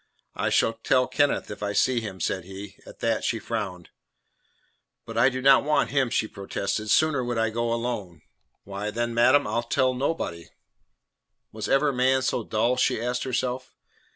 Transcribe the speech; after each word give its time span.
"I 0.33 0.49
shall 0.49 0.73
tell 0.73 1.05
Kenneth 1.05 1.51
if 1.51 1.61
I 1.61 1.73
see 1.73 2.01
him," 2.01 2.19
said 2.19 2.43
he. 2.45 2.75
At 2.87 3.01
that 3.01 3.23
she 3.23 3.37
frowned. 3.37 3.89
"But 5.05 5.15
I 5.15 5.29
do 5.29 5.43
not 5.43 5.63
want 5.63 5.91
him," 5.91 6.09
she 6.09 6.27
protested. 6.27 6.89
"Sooner 6.89 7.23
would 7.23 7.37
I 7.37 7.51
go 7.51 7.71
alone." 7.71 8.23
"Why, 8.63 8.89
then, 8.89 9.13
madam, 9.13 9.45
I'll 9.45 9.61
tell 9.61 9.93
nobody." 9.93 10.47
Was 11.51 11.69
ever 11.69 11.93
man 11.93 12.23
so 12.23 12.43
dull? 12.43 12.77
she 12.77 12.99
asked 12.99 13.25
herself. 13.25 13.75